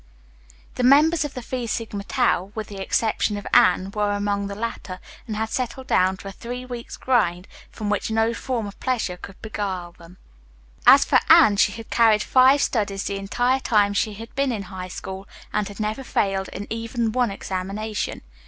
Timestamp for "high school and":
14.73-15.67